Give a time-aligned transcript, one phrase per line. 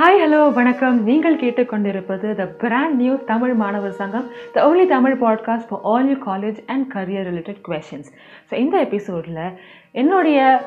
[0.00, 1.04] Hi hello வணக்கம்.
[1.04, 6.14] நீங்கள் கேட்டுக்கொண்டிருப்பது த பிராண்ட் நியூ தமிழ் மாணவர் சங்கம் the only Tamil podcast for all you
[6.26, 8.10] college and career related questions
[8.50, 9.58] so இந்த எபிசோடில்
[9.94, 10.60] என்னுடைய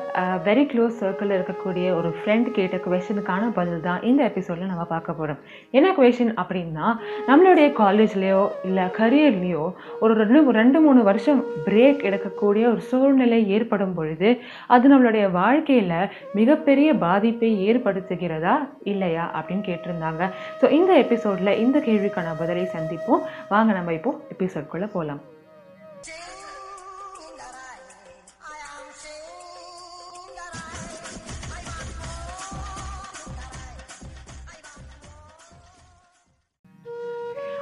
[0.44, 5.38] வெரி க்ளோஸ் சர்க்கிளில் இருக்கக்கூடிய ஒரு ஃப்ரெண்ட் கேட்ட கொஷனுக்கான பதில் தான் இந்த எபிசோடில் நம்ம பார்க்க போகிறோம்
[5.70, 6.88] என்ன கொஷின் அப்படின்னா
[7.28, 14.40] நம்மளுடைய காலேஜ்லேயோ இல்லை கரியர்லேயோ ஒரு ரெண்டு ரெண்டு மூணு வருஷம் பிரேக் எடுக்கக்கூடிய ஒரு சூழ்நிலை ஏற்படும் பொழுது
[14.66, 20.32] அது நம்மளுடைய வாழ்க்கையில் மிகப்பெரிய பாதிப்பை ஏற்படுத்துகிறதா இல்லையா அப்படின்னு கேட்டிருந்தாங்க.
[20.62, 23.24] ஸோ இந்த எபிசோடில் இந்த கேள்விக்கான பதிலை சந்திப்போம்.
[23.48, 25.33] வாங்க நம்ம இப்போ எபிசோட்குள்ளே போகலாம்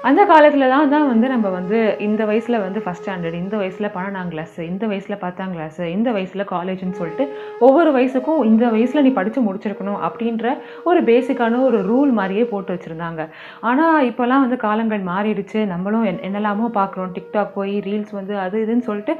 [0.09, 4.30] அந்த காலத்தில் தான் தான் வந்து நம்ம வந்து இந்த வயசில் வந்து ஃபஸ்ட் ஸ்டாண்டர்ட் இந்த வயசில் பன்னெண்டாம்
[4.33, 7.25] கிளாஸ் இந்த வயசில் பத்தாம் கிளாஸ் இந்த வயசில் காலேஜ்னு சொல்லிட்டு
[7.66, 10.55] ஒவ்வொரு வயசுக்கும் இந்த வயசில் நீ படித்து முடிச்சிருக்கணும் அப்படின்ற
[10.88, 13.25] ஒரு பேசிக்கான ஒரு ரூல் மாதிரியே போட்டு வச்சுருந்தாங்க.
[13.70, 15.61] ஆனால் இப்போல்லாம் வந்து காலங்கள் மாறிடுச்சு.
[15.73, 17.12] நம்மளும் என்னெல்லாமோ பார்க்குறோம்.
[17.19, 19.14] டிக்டாக் போய் ரீல்ஸ் வந்து அது இதுன்னு சொல்லிட்டு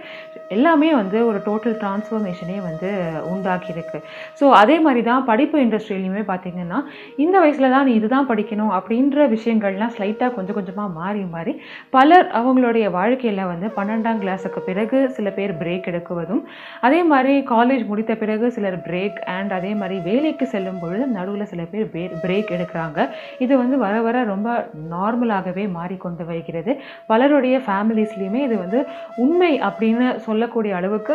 [0.57, 2.91] எல்லாமே வந்து ஒரு டோட்டல் டிரான்ஸ்ஃபர்மேஷனே வந்து
[3.35, 4.01] உண்டாக்கியிருக்கு.
[4.41, 6.81] ஸோ அதே மாதிரி தான் படிப்பு இண்டஸ்ட்ரியிலையுமே பார்த்திங்கன்னா
[7.27, 11.53] இந்த வயசில் தான் நீ இதுதான் படிக்கணும் அப்படின்ற விஷயங்கள்லாம் ஸ்லைட்டாக கொஞ்சம் கொஞ்சம் கொஞ்சமாக மாறி மாறி
[11.95, 16.43] பலர் அவங்களுடைய வாழ்க்கையில் வந்து பன்னெண்டாம் கிளாஸுக்கு பிறகு சில பேர் பிரேக் எடுக்குவதும்
[16.87, 21.63] அதே மாதிரி காலேஜ் முடித்த பிறகு சிலர் பிரேக் அண்ட் அதே மாதிரி வேலைக்கு செல்லும் பொழுது நடுவில் சில
[21.73, 21.93] பேர்
[22.25, 23.09] பிரேக் எடுக்கிறாங்க.
[23.45, 24.49] இது வந்து வர வர ரொம்ப
[24.95, 26.75] நார்மலாகவே மாறிக்கொண்டு வருகிறது.
[27.13, 28.81] பலருடைய ஃபேமிலிஸ்லேயுமே இது வந்து
[29.25, 31.15] உண்மை அப்படின்னு சொல்லக்கூடிய அளவுக்கு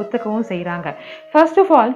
[0.00, 0.88] ஒத்துக்கவும் செய்கிறாங்க
[1.32, 1.94] ஃபர்ஸ்ட் ஆஃப் ஆல்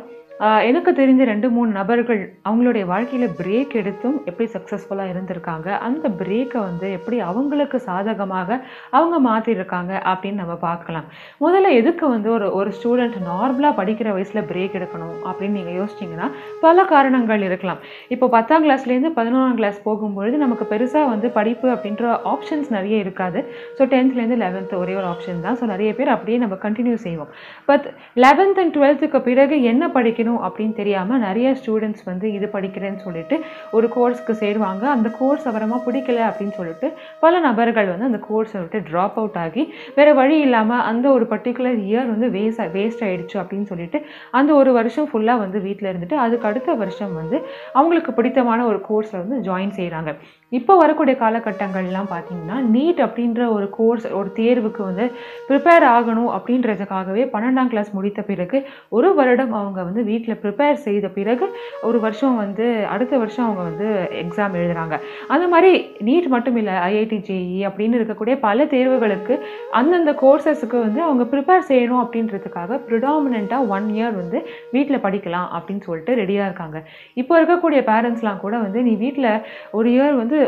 [0.68, 6.86] எனக்கு தெரிஞ்ச ரெண்டு மூணு நபர்கள் அவங்களுடைய வாழ்க்கையில் பிரேக் எடுத்தும் எப்படி சக்ஸஸ்ஃபுல்லாக இருந்திருக்காங்க அந்த பிரேக்கை வந்து
[6.96, 8.58] எப்படி அவங்களுக்கு சாதகமாக
[8.98, 11.06] அவங்க மாற்றிருக்காங்க அப்படின்னு நம்ம பார்க்கலாம்.
[11.44, 16.28] முதல்ல எதுக்கு வந்து ஒரு ஒரு ஸ்டூடெண்ட் நார்மலாக படிக்கிற வயசில் பிரேக் எடுக்கணும் அப்படின்னு நீங்கள் யோசிச்சிங்கன்னா
[16.64, 17.80] பல காரணங்கள் இருக்கலாம்.
[18.16, 23.42] இப்போ பத்தாம் கிளாஸ்லேருந்து பதினொன்றாம் கிளாஸ் போகும்பொழுது நமக்கு பெருசாக வந்து படிப்பு அப்படின்ற ஆப்ஷன்ஸ் நிறைய இருக்காது.
[23.78, 25.60] ஸோ டென்த்லேருந்து லெவன்த்து ஒரே ஒரு ஆப்ஷன் தான்.
[25.62, 27.32] ஸோ நிறைய பேர் அப்படியே நம்ம கண்டினியூ செய்வோம்.
[27.70, 27.88] பட்
[28.26, 30.30] லெவன்த் அண்ட் டுவெல்த்துக்கு பிறகு என்ன படிக்கணும்?
[30.46, 33.36] அப்படின்னு தெரியாமல் நிறைய ஸ்டூடெண்ட்ஸ் வந்து இது படிக்கிறேன்னு சொல்லிட்டு
[33.70, 34.84] ஒரு கோர்ஸ்க்கு சேருவாங்க.
[34.96, 36.88] அந்த கோர்ஸ் அப்புறமா பிடிக்கல அப்படின்னு சொல்லிட்டு
[37.20, 41.80] பல நபர்கள் வந்து அந்த கோர்ஸை விட்டு ட்ராப் அவுட் ஆகி வேறு வழி இல்லாமல் அந்த ஒரு பர்டிகுலர்
[41.88, 44.00] இயர் வந்து வேஸ்ட் வேஸ்ட் ஆகிடுச்சு அப்படின்னு சொல்லிட்டு
[44.32, 47.38] அந்த ஒரு வருஷம் ஃபுல்லாக வந்து வீட்டில் இருந்துட்டு அதுக்கு அடுத்த வருஷம் வந்து
[47.72, 50.12] அவங்களுக்கு பிடித்தமான ஒரு கோர்ஸில் வந்து ஜாயின் செய்கிறாங்க
[50.52, 55.04] இப்போ வரக்கூடிய காலகட்டங்கள்லாம் பார்த்தீங்கன்னா நீட் அப்படின்ற ஒரு கோர்ஸ் ஒரு தேர்வுக்கு வந்து
[55.48, 58.58] ப்ரிப்பேர் ஆகணும் அப்படின்றதுக்காகவே பன்னெண்டாம் கிளாஸ் முடித்த பிறகு
[58.88, 61.46] ஒரு வருடம் அவங்க வந்து வீட்டில் ப்ரிப்பேர் செய்த பிறகு
[61.82, 63.88] ஒரு வருஷம் வந்து அடுத்த வருஷம் அவங்க வந்து
[64.22, 64.98] எக்ஸாம் எழுதுகிறாங்க
[65.28, 69.34] அந்த மாதிரி நீட் மட்டும் இல்லை ஐஐடி ஜேஇ அப்படின்னு இருக்கக்கூடிய பல தேர்வுகளுக்கு
[69.72, 74.38] அந்தந்த கோர்சஸுக்கு வந்து அவங்க ப்ரிப்பேர் செய்யணும் அப்படின்றதுக்காக ப்ரிடாமினண்ட்டாக ஒன் இயர் வந்து
[74.70, 76.78] வீட்டில் படிக்கலாம் அப்படின்னு சொல்லிட்டு ரெடியாக இருக்காங்க.
[77.14, 79.30] இப்போ இருக்கக்கூடிய பேரண்ட்ஸ்லாம் கூட வந்து நீ வீட்டில்
[79.72, 80.38] ஒரு இயர் வந்து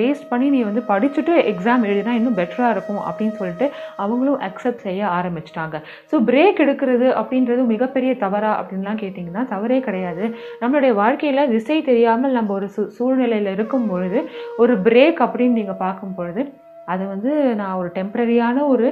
[0.00, 3.68] வேஸ்ட் பண்ணி நீ வந்து படிச்சுட்டு எக்ஸாம் எழுதினா இன்னும் பெட்டராக இருக்கும் அப்படின்னு சொல்லிட்டு
[4.04, 5.76] அவங்களும் அக்செப்ட் செய்ய ஆரம்பிச்சிட்டாங்க.
[6.10, 10.24] ஸோ பிரேக் எடுக்கிறது அப்படின்றது மிகப்பெரிய தவறா அப்படின்லாம் கேட்டிங்கன்னா தவறே கிடையாது.
[10.62, 14.20] நம்மளுடைய வாழ்க்கையில் திசை தெரியாமல் நம்ம ஒரு சூ சூழ்நிலையில் இருக்கும் பொழுது
[14.64, 16.42] ஒரு பிரேக் அப்படின்னு நீங்கள் பார்க்கும் பொழுது
[16.88, 18.86] அது வந்து நான் ஒரு டெம்பரரியான ஒரு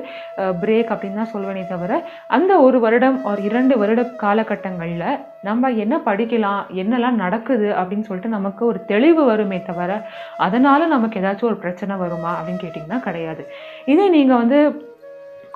[0.62, 1.92] பிரேக் அப்படின்னு தான் சொல்வேனே தவிர
[2.36, 5.08] அந்த ஒரு வருடம் ஒரு இரண்டு வருட காலகட்டங்களில்
[5.48, 9.90] நம்ம என்ன படிக்கலாம் என்னெல்லாம் நடக்குது அப்படின்னு சொல்லிட்டு நமக்கு ஒரு தெளிவு வருமே தவிர
[10.46, 13.42] அதனால் நமக்கு ஏதாச்சும் ஒரு பிரச்சனை வருமா அப்படின்னு கேட்டிங்கன்னா கிடையாது.
[13.92, 14.60] இதே நீங்கள் வந்து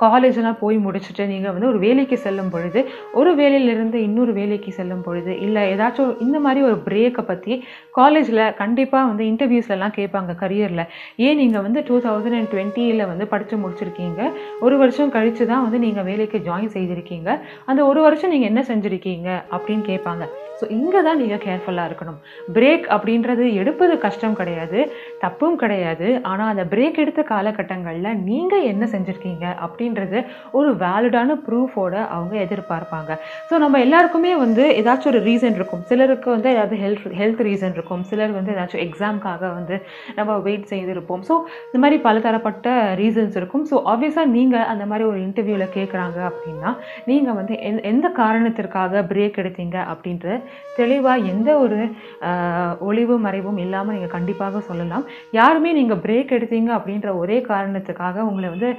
[0.03, 5.33] காலேஜெல்லாம் போய் முடிச்சுட்டு நீங்கள் வந்து ஒரு வேலைக்கு செல்லும் பொழுது ஒரு வேலையிலிருந்து இன்னொரு வேலைக்கு செல்லும் பொழுது
[5.47, 7.55] இல்லை ஏதாச்சும் இந்த மாதிரி ஒரு பிரேக்கை பற்றி
[7.93, 10.85] காலேஜில் கண்டிப்பாக வந்து இன்டர்வியூஸ்லலாம் கேட்பாங்க கரியரில்
[11.27, 14.21] ஏன் நீங்கள் வந்து டூ தௌசண்ட் அண்ட் டுவெண்ட்டியில் வந்து படித்து முடிச்சிருக்கீங்க?
[14.61, 17.41] ஒரு வருஷம் கழித்து தான் வந்து நீங்கள் வேலைக்கு ஜாயின் செய்திருக்கீங்க.
[17.67, 19.29] அந்த ஒரு வருஷம் நீங்கள் என்ன செஞ்சுருக்கீங்க?
[19.53, 20.27] அப்படின்னு கேட்பாங்க.
[20.61, 22.19] ஸோ இங்கே தான் நீங்கள் கேர்ஃபுல்லாக இருக்கணும்.
[22.57, 24.79] பிரேக் அப்படின்றது எடுப்பது கஷ்டம் கிடையாது
[25.25, 26.09] தப்பும் கிடையாது.
[26.31, 30.19] ஆனால் அந்த பிரேக் எடுத்த காலகட்டங்களில் நீங்கள் என்ன செஞ்சுருக்கீங்க அப்படின்றது
[30.61, 33.11] ஒரு வேலிடான ப்ரூஃபோட அவங்க எதிர்பார்ப்பாங்க.
[33.51, 35.85] ஸோ நம்ம எல்லாருக்குமே வந்து ஏதாச்சும் ஒரு ரீசன் இருக்கும்.
[35.91, 38.05] சிலருக்கு வந்து ஏதாவது ஹெல்த் ஹெல்த் ரீசன் இருக்கும்.
[38.11, 39.77] சிலர் வந்து ஏதாச்சும் எக்ஸாம்க்காக வந்து
[40.19, 41.25] நம்ம வெயிட் செய்திருப்போம்.
[41.31, 41.37] ஸோ
[41.69, 42.69] இந்த மாதிரி பலதரப்பட்ட
[43.03, 43.67] ரீசன்ஸ் இருக்கும்.
[43.73, 46.73] ஸோ ஆப்வியஸாக நீங்கள் அந்த மாதிரி ஒரு இன்டர்வியூவில் கேட்குறாங்க அப்படின்னா
[47.11, 50.27] நீங்கள் வந்து எந்த எந்த காரணத்திற்காக பிரேக் எடுத்தீங்க அப்படின்ற
[50.79, 51.79] தெளிவாக எந்த ஒரு
[52.89, 55.05] ஒளிவு மறைவும் இல்லாமல் நீங்கள் கண்டிப்பாக சொல்லலாம்.
[55.39, 58.71] யாருமே நீங்கள் பிரேக் எடுத்தீங்க அப்படின்ற ஒரே காரணத்துக்காக உங்களை வந்து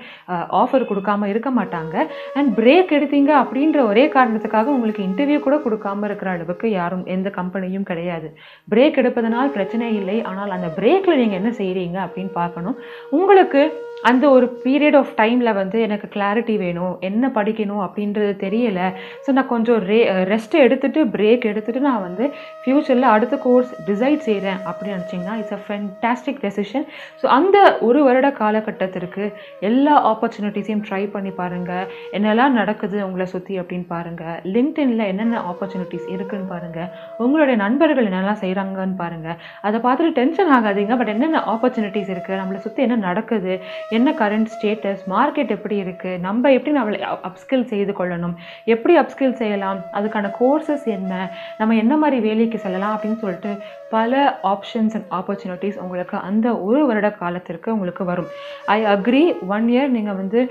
[0.61, 1.95] ஆஃபர் கொடுக்காம இருக்க மாட்டாங்க.
[2.39, 7.87] அண்ட் பிரேக் எடுத்தீங்க அப்படின்ற ஒரே காரணத்துக்காக உங்களுக்கு இன்டர்வியூ கூட கொடுக்காம இருக்கிற அளவுக்கு யாரும் எந்த கம்பெனியும்
[7.91, 8.29] கிடையாது.
[8.73, 10.17] பிரேக் எடுப்பதனால் பிரச்சனை இல்லை.
[10.31, 12.77] ஆனால் அந்த பிரேக்கில் நீங்கள் என்ன செய்கிறீங்க அப்படின்னு பார்க்கணும்.
[13.19, 13.61] உங்களுக்கு
[14.09, 16.93] அந்த ஒரு பீரியட் ஆஃப் டைமில் வந்து எனக்கு கிளாரிட்டி வேணும்.
[17.09, 18.79] என்ன படிக்கணும் அப்படின்றது தெரியல.
[19.25, 19.99] ஸோ நான் கொஞ்சம் ரே
[20.31, 22.25] ரெஸ்ட் எடுத்துகிட்டு பிரேக் எடுத்துகிட்டு நான் வந்து
[22.63, 26.85] ஃப்யூச்சரில் அடுத்த கோர்ஸ் டிசைட் செய்கிறேன் அப்படின்னு நினச்சிங்கன்னா it's a fantastic decision
[27.21, 27.57] so அந்த
[27.89, 29.25] ஒரு வருட காலகட்டத்திற்கு
[29.69, 31.85] எல்லா ஆப்பர்ச்சுனிட்டிஸையும் ட்ரை பண்ணி பாருங்கள்
[32.19, 36.89] என்னெல்லாம் நடக்குது உங்களை சுற்றி அப்படின்னு பாருங்கள் லிங்க்டின்ல என்னென்ன ஆப்பர்ச்சுனிட்டிஸ் இருக்குன்னு பாருங்கள்
[37.25, 39.37] உங்களுடைய நண்பர்கள் என்னெல்லாம் செய்கிறாங்கன்னு பாருங்கள்
[39.67, 40.95] அதை பார்த்துட்டு டென்ஷன் ஆகாதீங்க.
[41.01, 43.53] பட் என்னென்ன ஆப்பர்ச்சுனிட்டிஸ் இருக்குது நம்மளை சுற்றி என்ன நடக்குது?
[43.91, 46.99] என்ன கரண்ட் ஸ்டேட்டஸ் மார்க்கெட் எப்படி இருக்குது நம்ம எப்படி நம்மளை
[47.29, 48.35] அப்ஸ்கில் செய்து கொள்ளணும்
[48.73, 51.13] எப்படி அப்ஸ்கில் செய்யலாம் அதுக்கான கோர்சஸ் என்ன
[51.57, 53.53] நம்ம என்ன மாதிரி வேலைக்கு செல்லலாம் அப்படின்னு சொல்லிட்டு
[53.89, 58.29] பல ஆப்ஷன்ஸ் அண்ட் ஆப்பர்ச்சுனிட்டிஸ் உங்களுக்கு அந்த ஒரு வருட காலத்திற்கு உங்களுக்கு வரும்.
[58.75, 60.41] ஐ அக்ரி ஒன் இயர் நீங்கள் வந்து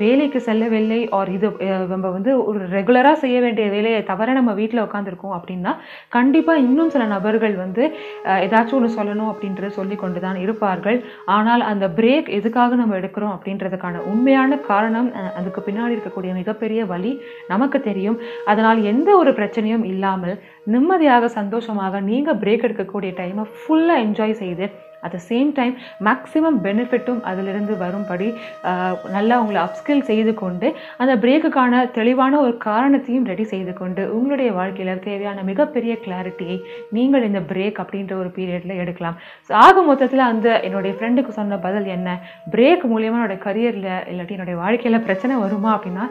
[0.00, 1.48] வேலைக்கு செல்லவில்லை ஆர் இது
[1.92, 5.72] நம்ம வந்து ஒரு ரெகுலராக செய்ய வேண்டிய வேலையை தவிர நம்ம வீட்டில் உட்காந்துருக்கோம் அப்படின்னா
[6.16, 7.82] கண்டிப்பாக இன்னும் சில நபர்கள் வந்து
[8.44, 10.98] ஏதாச்சும் ஒன்று சொல்லணும் அப்படின்றது சொல்லி கொண்டு தான் இருப்பார்கள்.
[11.36, 17.12] ஆனால் அந்த பிரேக் எதுக்காக நம்ம எடுக்கிறோம் அப்படின்றதுக்கான உண்மையான காரணம் அதுக்கு பின்னாடி இருக்கக்கூடிய மிகப்பெரிய வழி
[17.52, 18.18] நமக்கு தெரியும்.
[18.52, 20.36] அதனால் எந்த ஒரு பிரச்சனையும் இல்லாமல்
[20.74, 24.66] நிம்மதியாக சந்தோஷமாக நீங்கள் பிரேக் எடுக்கக்கூடிய டைமை ஃபுல்லாக என்ஜாய் செய்து
[25.06, 25.74] at the same time
[26.08, 28.28] maximum பெனிஃபிட்டும் அதிலிருந்து வரும்படி
[29.16, 30.68] நல்லா உங்களை அப்ஸ்கில் செய்து கொண்டு
[31.02, 36.58] அந்த பிரேக்குக்கான தெளிவான ஒரு காரணத்தையும் ரெடி செய்து கொண்டு உங்களுடைய வாழ்க்கையில் தேவையான மிகப்பெரிய கிளாரிட்டியை
[36.98, 39.16] நீங்கள் இந்த பிரேக் அப்படின்ற ஒரு பீரியடில் எடுக்கலாம்.
[39.48, 42.08] ஸோ ஆக மொத்தத்தில் அந்த என்னுடைய ஃப்ரெண்டுக்கு சொன்ன பதில் என்ன?
[42.54, 46.06] பிரேக் மூலியமாக என்னோட கரியரில் இல்லாட்டி என்னுடைய வாழ்க்கையில் பிரச்சனை வருமா அப்படின்னா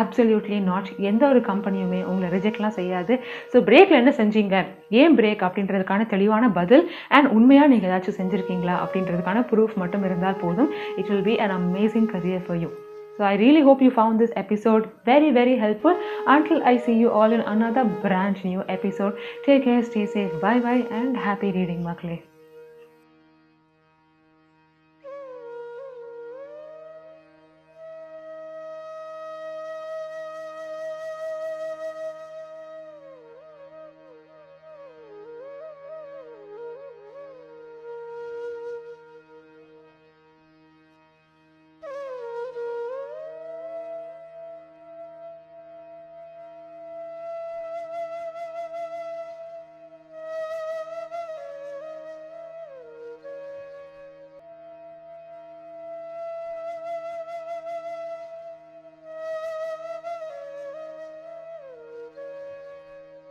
[0.00, 3.14] ஆப்சல்யூட்லி நாட் எந்த ஒரு கம்பெனியுமே உங்களை ரிஜெக்ட்லாம் செய்யாது.
[3.52, 4.56] ஸோ பிரேக்கில் என்ன செஞ்சீங்க?
[5.02, 6.84] ஏன் பிரேக் அப்படின்றதுக்கான தெளிவான பதில்
[7.16, 11.52] அண்ட் உண்மையாக நீங்கள் ஏதாச்சும் செஞ்சு செஞ்சுருக்கீங்களா அப்படின்றதுக்கான ப்ரூஃப் மட்டும் இருந்தால் போதும் it will be an
[11.60, 12.72] amazing career for you
[13.18, 15.96] So I really hope you found this episode very very helpful.
[16.36, 19.14] Until I see you all in another brand new episode,
[19.46, 22.16] take care, stay safe, bye bye, and happy reading, Makle.